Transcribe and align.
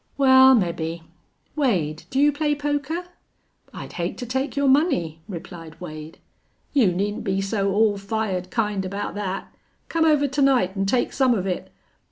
"Wal, 0.17 0.55
mebbe. 0.55 1.01
Wade, 1.55 2.03
do 2.09 2.19
you 2.19 2.31
play 2.31 2.55
poker?" 2.55 3.05
"I'd 3.71 3.93
hate 3.93 4.17
to 4.17 4.25
take 4.25 4.55
your 4.55 4.67
money," 4.67 5.21
replied 5.29 5.79
Wade. 5.79 6.17
"You 6.73 6.91
needn't 6.91 7.23
be 7.23 7.39
so 7.39 7.71
all 7.71 7.99
fired 7.99 8.49
kind 8.49 8.83
about 8.83 9.13
thet. 9.13 9.49
Come 9.89 10.05
over 10.05 10.27
to 10.27 10.41
night 10.41 10.71
an' 10.75 10.87
take 10.87 11.13
some 11.13 11.35
of 11.35 11.45
it. 11.45 11.71